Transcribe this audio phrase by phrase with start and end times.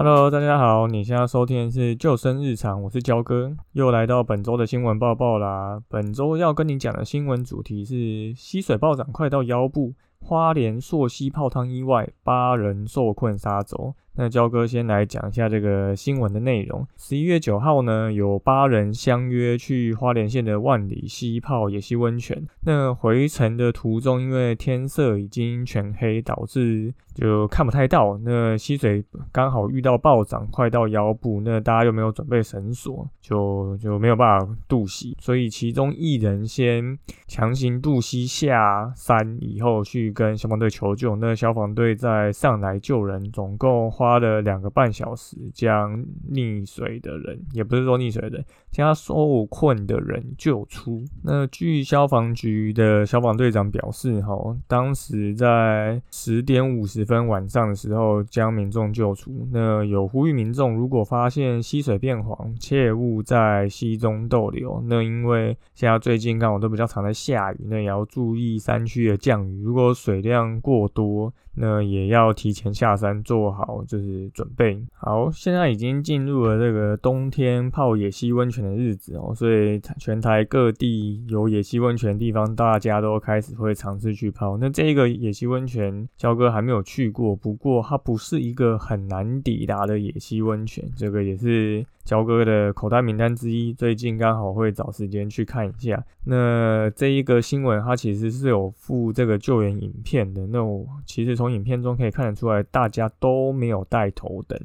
[0.00, 5.82] Hello，大家好，你现在收听的是救生日常，我是焦哥，又来到本周的新闻报报啦。
[5.88, 13.92] 本周要跟你讲的新闻主题是溪水暴涨快到腰部，花莲溯溪泡汤意外，八人受困沙洲。
[14.18, 16.84] 那焦哥先来讲一下这个新闻的内容。
[16.96, 22.44] 十一月九号呢，有八人相约去花莲县的万里溪泡野溪温泉。
[22.64, 28.18] 那回程的途中，因为天色已经全黑，导致就看不太到。
[28.24, 35.16] 那溪水刚好遇到暴涨，快到腰部，那大家又没有准备绳索，就就没有办法渡溪。
[35.20, 36.98] 所以其中一人先
[37.28, 41.14] 强行渡溪下山，以后去跟消防队求救。
[41.14, 44.07] 那消防队再上来救人，总共花。
[44.08, 51.04] 花了两个半小时将溺水的人，也不是说溺水的人，将受困的人救出。
[51.22, 54.34] 那据消防局的消防队长表示，哈，
[54.66, 59.46] 当时在十点五十分晚上的时候将民众救出。
[59.52, 64.82] 那有呼吁民众，如果发现溪水变黄，切勿在溪中逗留。
[64.86, 69.62] 那因为现在最近刚好都比较常在下雨，那也要注意山区的降雨。
[69.62, 75.30] 如果水量过多，那也要提前下山做好就就是准备好。
[75.30, 84.56] 现在已经进入了这个冬天泡野溪温泉的日子哦，所以全台各地有野溪温泉的地方，大家都开始会尝试去泡。
[84.56, 91.84] 那这个野溪温泉，焦哥还没有去过，不过它不是一个很难抵达的野溪温泉，这个也是。
[92.04, 96.02] 焦哥的口袋名单之一，最近刚好会找时间去看一下。
[96.24, 100.46] 那这一个新闻，它其实是有附这个救援影片的。
[100.46, 104.58] 那我其实从影片中可以看得出来，大家都没有带头灯。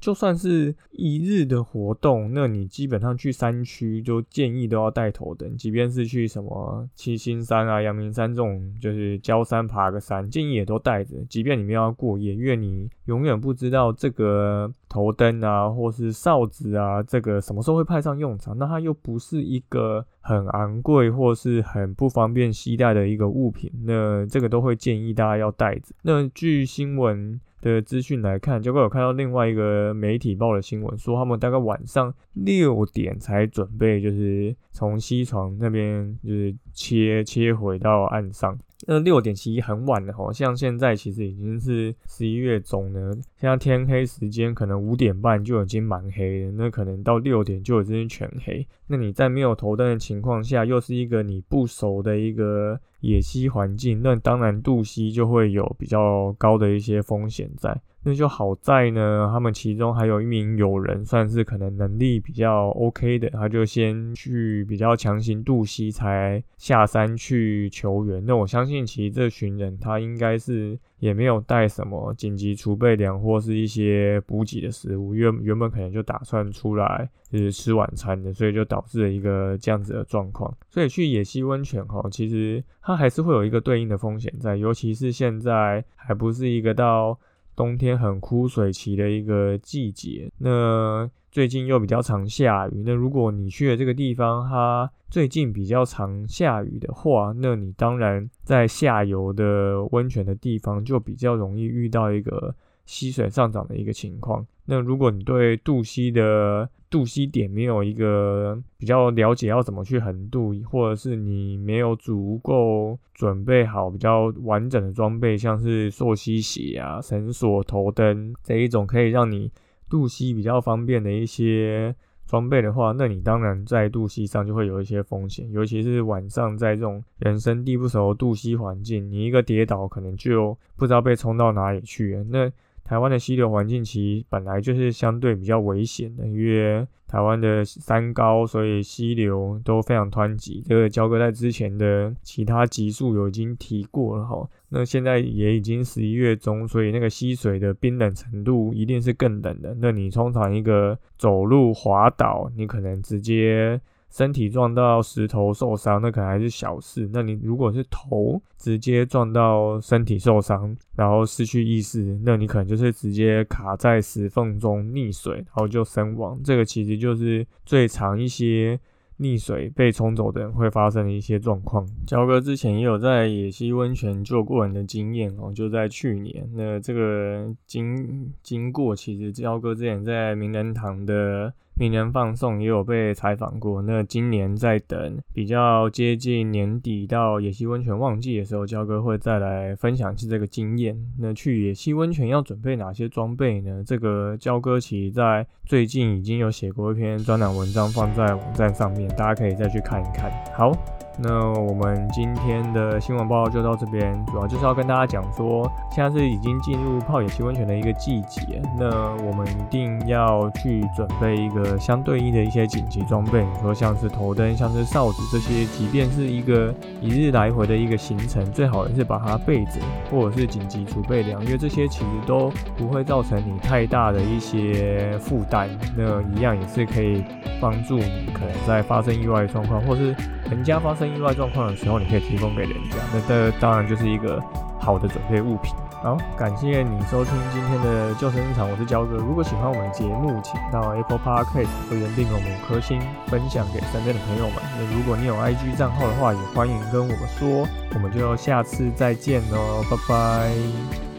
[0.00, 5.56] 就算是一日的活动，那你基本上去山区，就建议都要带头灯。
[5.56, 11.16] 即便是去什么七星山啊、阳明山这种，就是焦山爬个山，建议也都带着。
[11.28, 16.80] 即便你们要过夜，因为你永远不知道这个头灯啊，或是哨子啊。
[16.90, 18.58] 啊，这个什么时候会派上用场？
[18.58, 25.94] 那它又不是一个很昂贵或是很不方便携带的一个物品，那这个都会建议大家要带着。
[26.02, 38.58] 那据新闻的资讯来看，结果有看到另外一个媒体报的新闻，说他们大概晚上六点才准备，就是从西床那边就是切切回到岸上。
[38.86, 48.66] 那六点其实很晚了吼，像现在其实已经是十一月中了，现在天黑时间可能五点半就已经蛮黑了，那可能到六点就已经全黑。
[48.86, 57.80] 那你在没有头灯的情况下，又是一个你不熟的一个野溪环境，那当然渡溪就会有比较高的一些风险在。
[58.02, 68.24] 那就好在呢，他们其中还有一名友人，算是可能能力比较 OK 的，他就先去比较强行渡溪，才下山去求援。
[68.24, 80.50] 那我相信，其实这群人他应该是也没有带什么紧急储备粮或是一些补给的食物，原原本可能就打算出来就是吃晚餐的，所以就导致了一个这样子的状况。
[80.70, 87.18] 所以去野溪温泉哈，其实它还是会有一个对应的风险在，尤其是现在还不是一个到。
[87.60, 92.82] 冬天很枯水期的一个季节，那最近又比较常下雨。
[92.86, 102.54] 那如果你去的这个地方，它最近比较常下雨的话，那你当然在下游的温泉的地方就比较容易遇到一个
[102.90, 104.44] 溪水上涨的一个情况。
[104.64, 119.50] 那如果你对渡溪的渡溪点没有一个比较了解，要怎么去横渡，或者是你没有足够准备好比较完整的装备，像是溯溪鞋啊、绳索、头灯这一种可以让你
[119.88, 121.94] 渡溪比较方便的一些
[122.26, 132.24] 装备的话，那你当然在渡溪上就会有一些风险，尤其是晚上在这种人生地不熟的渡溪环境，你一个跌倒可能就不知道被冲到哪里去。
[132.28, 132.50] 那
[132.84, 140.62] 台湾的溪流环境其实本来就是相对比较危险的，因为台湾的山高，所以溪流都非常湍急。
[140.66, 144.48] 这个焦哥在之前的其他集数有已经提过了哈。
[144.68, 149.76] 那现在也已经十一月中，所以那个溪水的冰冷程度一定是更冷的。
[149.80, 153.80] 那你通常一个走路滑倒，你可能直接。
[154.10, 157.08] 身体撞到石头受伤，那可能还是小事。
[157.12, 166.40] 那你如果是头直接撞到身体受伤，然后失去意识，那你可能就是直接卡在石缝中溺水，然后就身亡。
[166.42, 168.78] 这个其实就是最常一些
[169.20, 171.86] 溺水被冲走的人会发生的一些状况。
[172.04, 176.50] 焦哥之前也有在野溪温泉救过人的经验哦，就在去年。
[176.54, 181.54] 那这个经经过，其实焦哥之前在名人堂的。
[181.80, 183.80] 明年放送也有被采访过。
[183.80, 190.94] 那今年在等比较接近年底到野溪温泉旺季的时候，焦哥会再来分享一次这个经验。
[191.18, 193.82] 那去野溪温泉要准备哪些装备呢？
[193.86, 200.30] 这个焦哥其实在最近已经有写过一篇专栏文章放在网站上面，大家可以再去看一看。
[200.54, 200.76] 好。
[201.18, 208.86] 那我们今天的新闻报道就到这边，主要就是要跟大家讲说，现在是已经进入泡野溪温泉的一个季节，那
[209.24, 216.72] 我们一定要去准备一个相对应的一些紧急装备，你说像是头灯、像是哨子这些，即便是一个
[217.02, 219.80] 一日来回的一个行程，最好也是把它备着，
[220.10, 227.22] 或者是紧急储备粮，因为这些其实都不会造成你太大的一些负担，那一样也是可以
[227.60, 230.14] 帮助你可能在发生意外状况，或是
[230.50, 231.10] 人家发生。
[231.10, 234.40] 意外状况的时候，你可以提供给人家，那这当然就是一个
[234.78, 235.74] 好的准备物品。
[236.02, 239.16] 好，感谢你收听今天的救生日常，我是焦哥。
[239.16, 244.56] 如果喜欢我们的节目，请到 Apple Podcast 留言订阅我们五颗星，分享给身边的朋友们。
[244.78, 247.66] 那如果你有 IG 账号的话，也欢迎跟我们说。
[247.94, 251.09] 我们就下次再见喽，拜拜。